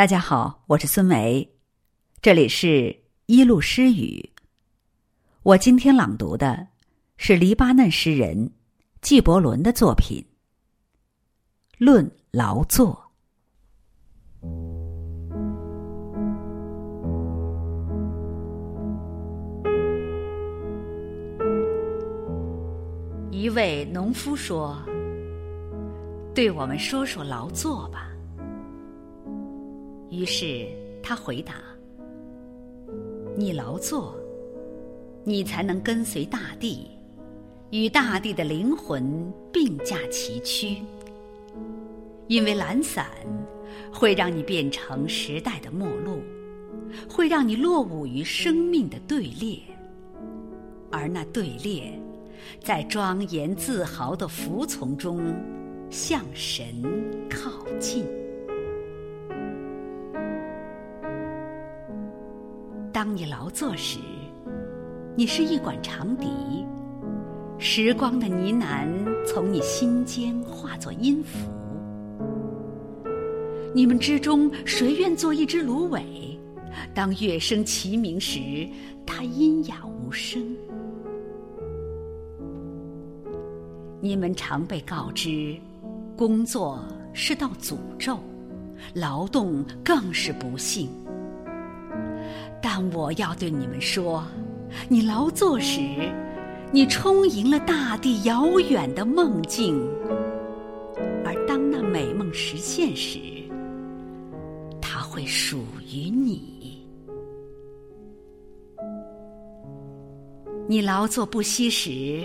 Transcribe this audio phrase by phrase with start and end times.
[0.00, 1.46] 大家好，我是孙梅，
[2.22, 4.30] 这里是一路诗语。
[5.42, 6.68] 我今天朗读的
[7.18, 8.50] 是黎巴嫩诗人
[9.02, 10.24] 纪伯伦的作品
[11.76, 13.10] 《论劳作》。
[23.30, 24.82] 一位农夫说
[26.34, 28.06] ：“对我们说说劳作吧。”
[30.10, 30.66] 于是
[31.02, 31.54] 他回答
[33.38, 34.16] ：“你劳作，
[35.22, 36.88] 你才能跟随大地，
[37.70, 40.78] 与大地的灵魂并驾齐驱。
[42.26, 43.06] 因为懒散
[43.92, 46.20] 会让你变成时代的末路，
[47.08, 49.58] 会让你落伍于生命的队列，
[50.90, 51.92] 而那队列
[52.62, 55.34] 在庄严自豪的服从中
[55.88, 56.82] 向神
[57.30, 58.04] 靠近。”
[62.92, 64.00] 当你劳作时，
[65.16, 66.26] 你是一管长笛，
[67.56, 68.88] 时光的呢喃
[69.24, 71.48] 从你心间化作音符。
[73.72, 76.02] 你们之中谁愿做一只芦苇？
[76.92, 78.68] 当乐声齐鸣时，
[79.06, 80.42] 它阴哑无声。
[84.00, 85.54] 你们常被告知，
[86.16, 88.18] 工作是道诅咒，
[88.94, 90.90] 劳动更是不幸。
[92.62, 94.22] 但我要对你们说：
[94.88, 95.80] 你劳作时，
[96.72, 99.74] 你充盈了大地遥远的梦境；
[101.24, 103.18] 而当那美梦实现时，
[104.80, 106.84] 它会属于你。
[110.68, 112.22] 你劳作不息时，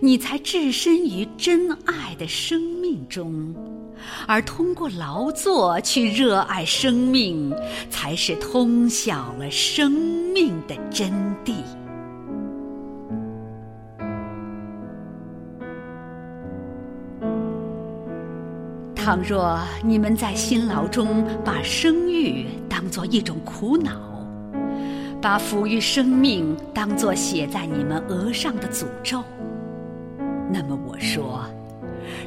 [0.00, 3.54] 你才置身于真爱的生命中。
[4.26, 7.54] 而通过劳作去热爱生命，
[7.90, 11.12] 才是通晓了生命的真
[11.44, 11.54] 谛。
[18.94, 23.90] 倘若你们在辛劳中把生育当作一种苦恼，
[25.22, 29.24] 把抚育生命当作写在你们额上的诅咒，
[30.52, 31.42] 那么我说。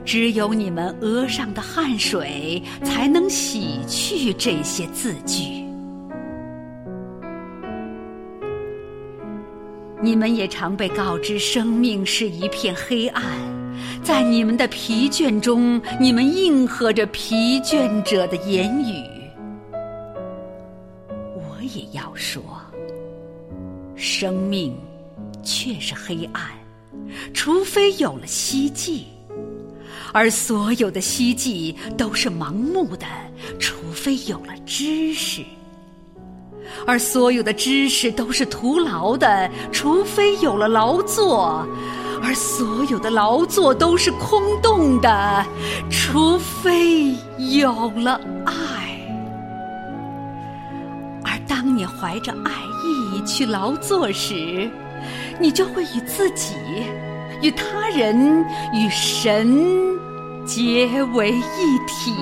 [0.04, 5.62] 只有你们额上的汗水，才能洗去这些字句。
[10.04, 13.24] 你们也常被告知，生命是一片黑暗，
[14.04, 19.04] 在你们的疲倦中，你们应和着疲倦者的言语。
[21.36, 22.42] 我也要说，
[23.96, 24.76] 生命
[25.44, 26.50] 却是黑暗，
[27.32, 29.06] 除非有了希冀。
[30.14, 33.06] 而所有的希冀都是盲目的，
[33.60, 35.44] 除非有了知识；
[36.86, 41.66] 而所有的知识都是徒劳的，除非有了劳作；
[42.22, 45.46] 而所有的劳作都是空洞的，
[45.90, 48.54] 除非有了爱。
[51.24, 52.52] 而当你怀着爱
[52.84, 54.70] 意去劳作时，
[55.40, 56.54] 你就会与自己、
[57.42, 60.00] 与他人、与神。
[60.54, 62.14] 结为一体。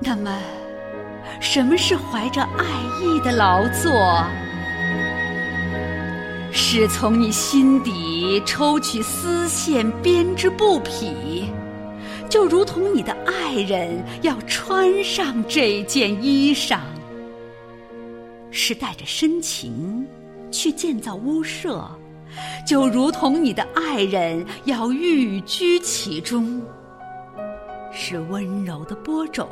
[0.00, 0.32] 那么，
[1.40, 2.64] 什么是怀着爱
[3.02, 4.24] 意的劳作？
[6.52, 11.52] 是从你心底抽取丝线编织布匹，
[12.28, 16.78] 就如同你的爱人要穿上这件衣裳。
[18.50, 20.06] 是带着深情
[20.50, 21.84] 去建造屋舍，
[22.66, 26.60] 就如同你的爱人要寓居其中；
[27.92, 29.48] 是温柔的播种，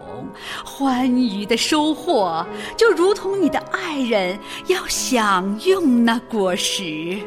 [0.64, 2.46] 欢愉的收获，
[2.76, 7.18] 就如同你的爱人要享用那果实；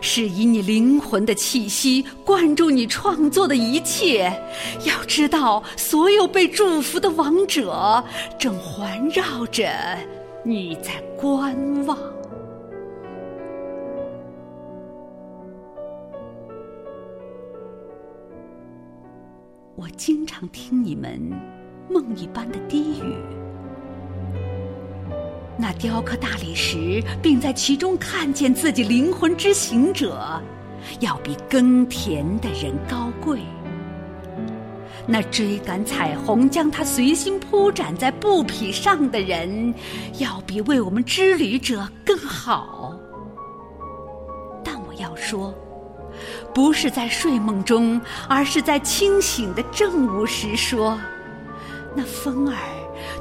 [0.00, 4.32] 是以你灵魂的气息灌注你创作的一切。
[4.84, 8.02] 要知道，所有被祝福的王者
[8.38, 9.70] 正环绕着。
[10.42, 11.54] 你在观
[11.86, 11.98] 望。
[19.76, 21.20] 我经常听你们
[21.90, 23.14] 梦一般的低语。
[25.58, 30.40] 那雕刻大理石，并在其中看见自己灵魂之行者，
[31.00, 33.40] 要比耕田的人高贵。
[35.12, 39.74] 那追赶彩虹，将它随心铺展在布匹上的人，
[40.18, 42.92] 要比为我们织旅者更好。
[44.62, 45.52] 但我要说，
[46.54, 50.96] 不是在睡梦中，而是在清醒的正午时说。
[51.92, 52.56] 那风儿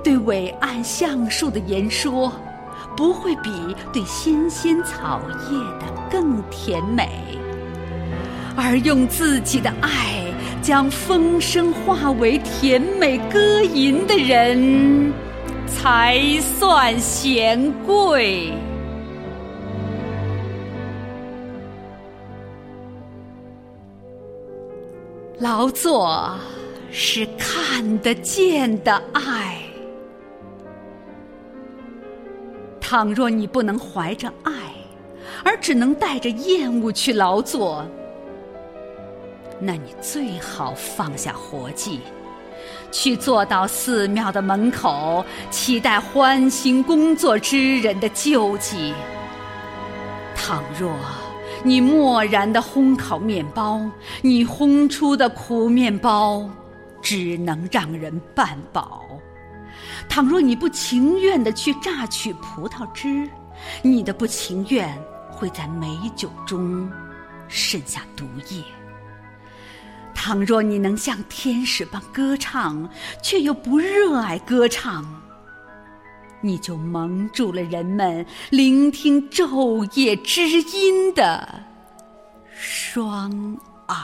[0.03, 2.31] 对伟岸橡树的言说，
[2.95, 5.19] 不会比对纤纤草
[5.50, 7.09] 叶的更甜美。
[8.56, 10.29] 而用自己的爱
[10.69, 15.12] 将风声化为甜美歌吟的人，
[15.66, 18.54] 才算贤贵。
[25.39, 26.38] 劳作
[26.92, 29.57] 是看得见的爱。
[32.80, 34.54] 倘若你不能怀着爱，
[35.44, 37.83] 而只能带着厌恶去劳作，
[39.60, 42.00] 那你最好放下活计，
[42.92, 48.94] 去坐到寺庙的门口，期待欢欣工作之人的救济。
[50.34, 50.92] 倘若，
[51.64, 53.82] 你漠然的烘烤面包，
[54.22, 56.50] 你烘出的苦面包，
[57.02, 59.06] 只能让人半饱。
[60.08, 63.30] 倘若你不情愿的去榨取葡萄汁，
[63.82, 64.90] 你的不情愿
[65.30, 66.90] 会在美酒中
[67.50, 68.64] 渗下毒液。
[70.14, 72.90] 倘若你能像天使般歌唱，
[73.24, 75.06] 却又不热爱歌唱。
[76.42, 81.64] 你就蒙住了人们聆听昼夜之音的
[82.54, 83.58] 双
[83.88, 83.98] 耳。